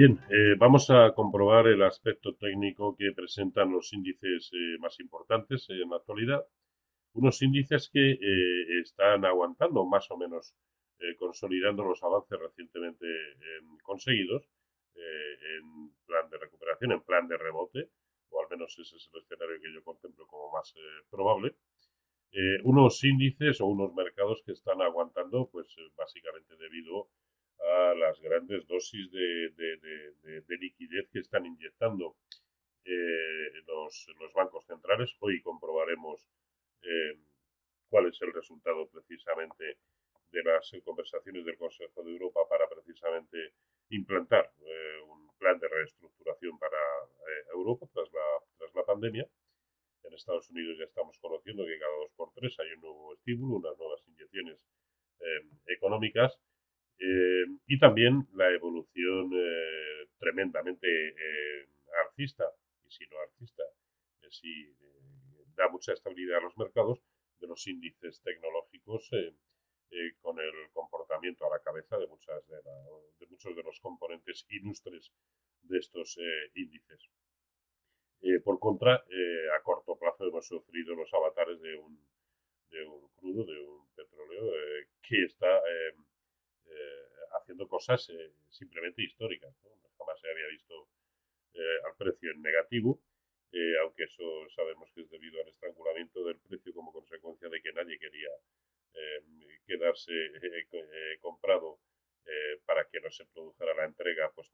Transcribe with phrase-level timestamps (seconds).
[0.00, 5.68] Bien, eh, vamos a comprobar el aspecto técnico que presentan los índices eh, más importantes
[5.68, 6.42] en la actualidad.
[7.12, 10.56] Unos índices que eh, están aguantando más o menos,
[11.18, 13.06] consolidando los avances recientemente
[13.82, 14.48] conseguidos
[14.94, 17.90] en plan de recuperación, en plan de rebote,
[18.30, 20.72] o al menos ese es el escenario que yo contemplo como más
[21.10, 21.56] probable.
[22.64, 27.29] unos índices o unos mercados que están aguantando, pues básicamente debido a
[27.96, 32.16] las grandes dosis de, liquidez que están inyectando
[32.84, 35.10] eh, los, bancos centrales.
[35.20, 36.26] Hoy comprobaremos
[36.82, 37.18] eh,
[37.88, 39.78] cuál es el resultado precisamente
[40.32, 43.54] de las conversaciones del Consejo de Europa para precisamente
[43.90, 46.78] implantar eh, un plan de reestructuración para
[47.54, 48.26] Europa tras la,
[48.58, 49.28] tras la pandemia.
[50.04, 53.56] En Estados Unidos ya estamos conociendo que cada dos por tres hay un nuevo estímulo,
[53.56, 54.64] unas nuevas inyecciones
[55.66, 56.49] económicas eh,
[57.70, 61.68] y también la evolución eh, tremendamente eh,
[62.04, 62.44] artista,
[62.84, 63.62] y si no artista,
[64.28, 64.74] si
[65.54, 67.00] da mucha estabilidad a los mercados,
[67.38, 69.08] de los índices tecnológicos
[70.20, 75.12] con el comportamiento a la cabeza de, muchas de, muchos de los componentes ilustres
[75.62, 76.18] de estos
[76.54, 77.08] índices.
[78.44, 82.04] por contra, a corto plazo hemos sufrido los avatares de un,
[82.70, 84.52] de un crudo, de un petróleo
[85.02, 85.60] que está
[87.50, 89.52] haciendo cosas eh, simplemente históricas.
[89.98, 90.88] Jamás se había visto
[91.54, 93.00] eh, al precio en negativo,
[93.50, 94.22] eh, aunque eso
[94.54, 98.30] sabemos que es debido al estrangulamiento del precio como consecuencia de que nadie quería
[99.66, 100.12] quedarse
[101.20, 101.78] comprado
[102.66, 104.50] para que no se produjera la entrega pues,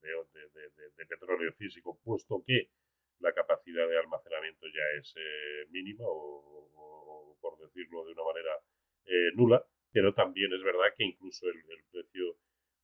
[0.00, 2.70] de, petróleo físico, puesto que
[3.18, 5.14] la capacidad de almacenamiento ya es
[5.70, 8.52] mínima o, por decirlo de una manera
[9.34, 12.36] nula pero también es verdad que incluso el, precio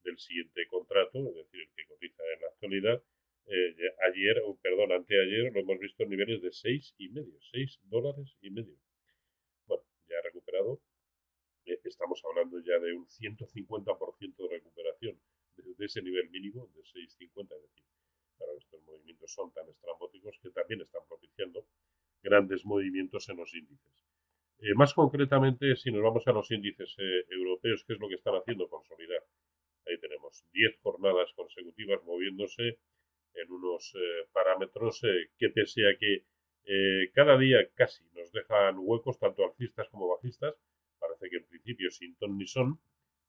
[0.04, 3.02] del siguiente contrato, es decir, el que cotiza en la actualidad,
[3.46, 3.76] eh,
[4.08, 8.36] ayer, o perdón, anteayer, lo hemos visto en niveles de seis y medio, 6 dólares
[8.40, 8.76] y medio.
[9.66, 10.80] Bueno, ya recuperado,
[11.64, 15.20] eh, estamos hablando ya de un 150% de recuperación
[15.56, 17.84] desde ese nivel mínimo de 6,50, es decir,
[18.36, 21.66] claro, estos movimientos son tan estrambóticos que también están propiciando
[22.22, 23.85] grandes movimientos en los índices.
[24.66, 28.16] Eh, más concretamente, si nos vamos a los índices eh, europeos, ¿qué es lo que
[28.16, 28.68] están haciendo?
[28.68, 29.22] Consolidar.
[29.86, 32.80] Ahí tenemos 10 jornadas consecutivas moviéndose
[33.34, 35.02] en unos eh, parámetros
[35.38, 36.24] que pese a que
[37.12, 40.56] cada día casi nos dejan huecos, tanto alcistas como bajistas,
[40.98, 42.80] parece que en principio sin ton ni son,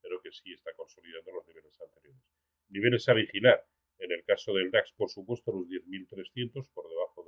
[0.02, 2.24] pero que sí está consolidando los niveles anteriores.
[2.69, 3.64] Niveles a vigilar.
[4.00, 7.26] En el caso del DAX, por supuesto, los 10.300 por debajo de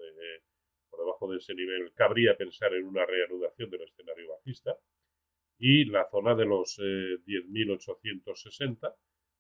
[1.09, 4.77] debajo de ese nivel cabría pensar en una reanudación del escenario bajista
[5.57, 8.93] y la zona de los 10.860 eh,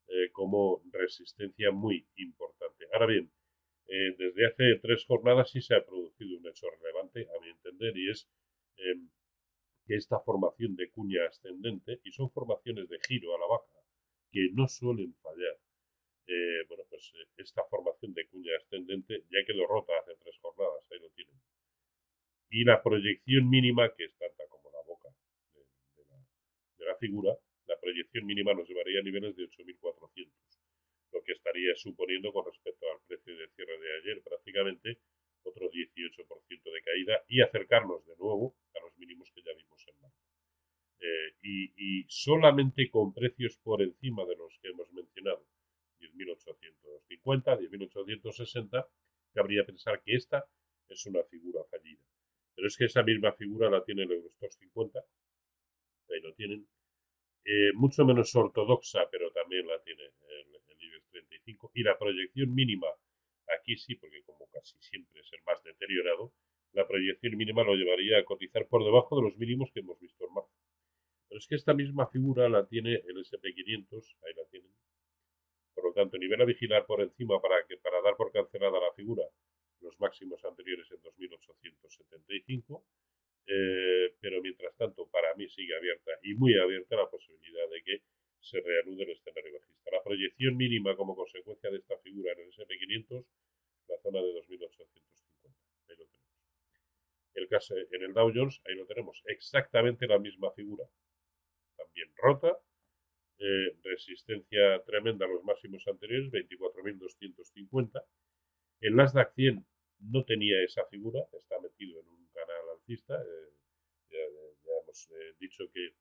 [0.07, 2.85] eh, como resistencia muy importante.
[2.91, 3.31] Ahora bien,
[3.87, 7.95] eh, desde hace tres jornadas sí se ha producido un hecho relevante, a mi entender,
[7.95, 8.27] y es
[8.77, 9.09] em,
[9.85, 13.79] que esta formación de cuña ascendente, y son formaciones de giro a la baja,
[14.31, 15.57] que no suelen fallar.
[16.67, 21.09] bueno, pues esta formación de cuña ascendente ya quedó rota hace tres jornadas, ahí lo
[21.11, 21.38] tienen
[22.49, 25.09] y la proyección mínima, que es tanta como la boca
[26.77, 27.37] de, la, figura,
[27.67, 30.27] la proyección mínima nos llevaría a niveles de 8.400,
[31.13, 34.99] lo que estaría suponiendo con respecto al precio de cierre de ayer prácticamente
[35.43, 40.01] otro 18% de caída y acercarnos de nuevo a los mínimos que ya vimos en
[40.01, 40.17] marzo.
[41.01, 45.45] Eh, y, y, solamente con precios por encima de los que hemos mencionado,
[45.99, 48.87] 10.850, 10.860,
[49.33, 50.45] cabría pensar que esta
[50.89, 51.98] es una figura fallida.
[52.59, 56.67] Pero es que esa misma figura la tiene el Eurostox 50, ahí lo tienen,
[57.45, 62.53] eh, mucho menos ortodoxa, pero también la tiene el, el IBEX 35, y la proyección
[62.53, 62.87] mínima,
[63.57, 66.33] aquí sí, porque como casi siempre es el más deteriorado,
[66.73, 70.25] la proyección mínima lo llevaría a cotizar por debajo de los mínimos que hemos visto
[70.27, 70.59] en marzo.
[71.29, 74.75] Pero es que esta misma figura la tiene el SP500, ahí la tienen.
[75.73, 78.91] Por lo tanto, nivel a vigilar por encima para, que, para dar por cancelada la
[78.97, 79.23] figura
[79.81, 82.85] los máximos anteriores en 2875,
[83.47, 88.01] eh, pero mientras tanto para mí sigue abierta y muy abierta la posibilidad de que
[88.39, 89.91] se reanude el escenario bajista.
[89.91, 93.25] La proyección mínima como consecuencia de esta figura en el SP500,
[93.87, 95.09] la zona de 2850.
[95.87, 96.29] Ahí lo tenemos.
[97.33, 100.85] El caso, en el Dow Jones, ahí lo tenemos, exactamente la misma figura.
[101.75, 102.57] También rota,
[103.39, 108.03] eh, resistencia tremenda a los máximos anteriores, 24.250
[108.81, 109.65] el Nasdaq 100
[110.11, 113.15] no tenía esa figura, está metido en un canal alcista.
[113.15, 113.53] Eh,
[114.09, 114.19] ya,
[114.81, 115.95] hemos eh, dicho que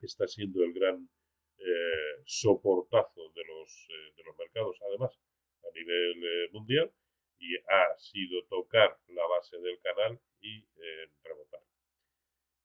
[0.00, 1.08] está siendo el gran
[1.58, 3.88] eh, soportazo de los,
[4.38, 4.78] mercados.
[4.88, 5.18] Además,
[7.98, 10.64] sido tocar la base del canal y
[11.22, 11.60] rebotar.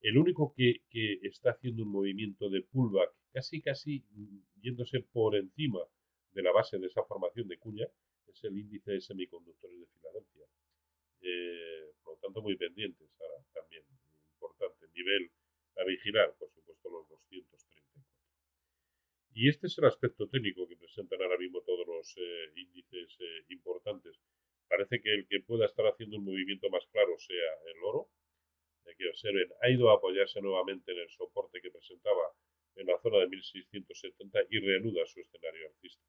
[0.02, 0.82] El único que,
[1.24, 4.06] está haciendo un movimiento de pullback casi casi
[4.62, 5.80] yéndose por encima
[6.32, 7.88] de la base de esa formación de cuña
[8.48, 10.46] el índice de semiconductores de Filadelfia.
[11.22, 13.84] Eh, por lo tanto, muy pendientes ahora también.
[14.34, 15.32] Importante nivel
[15.78, 18.04] a vigilar, por supuesto, los 234.
[19.34, 23.46] Y este es el aspecto técnico que presentan ahora mismo todos los eh, índices eh,
[23.50, 24.20] importantes.
[24.68, 28.10] Parece que el que pueda estar haciendo un movimiento más claro sea el oro.
[28.98, 32.34] Que observen, ha ido a apoyarse nuevamente en el soporte que presentaba
[32.76, 36.04] en la zona de 1670 y reanuda su escenario alcista.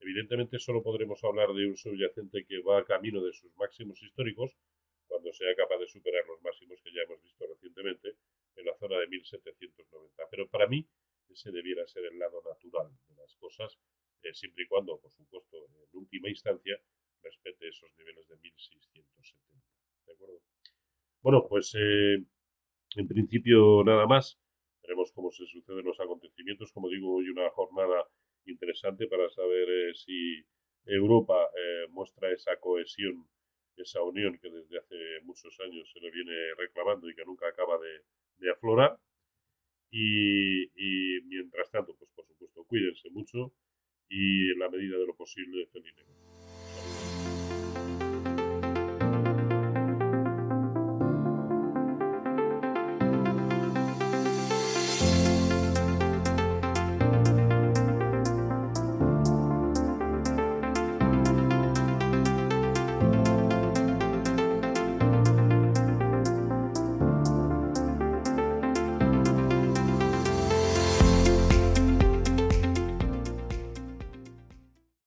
[0.00, 4.56] Evidentemente solo podremos hablar de un subyacente que va a camino de sus máximos históricos
[5.06, 8.16] cuando sea capaz de superar los máximos que ya hemos visto recientemente
[8.56, 10.24] en la zona de 1790.
[10.30, 10.86] Pero para mí
[11.28, 13.78] ese debiera ser el lado natural de las cosas,
[14.22, 16.80] eh, siempre y cuando, por supuesto, en última instancia,
[17.22, 19.62] respete esos niveles de 1670.
[20.06, 20.40] ¿De acuerdo?
[21.22, 22.24] Bueno, pues eh,
[22.96, 24.38] en principio nada más.
[24.82, 26.72] Veremos cómo se suceden los acontecimientos.
[26.72, 28.08] Como digo, hoy una jornada
[28.46, 30.42] interesante para saber eh, si
[30.86, 31.48] Europa
[31.90, 33.28] muestra esa cohesión,
[33.76, 37.78] esa unión que desde hace muchos años se le viene reclamando y que nunca acaba
[37.78, 38.00] de,
[38.38, 38.96] de aflorar.
[39.92, 43.52] Y, mientras tanto, pues por supuesto, cuídense mucho
[44.08, 45.94] y en la medida de lo posible, feliz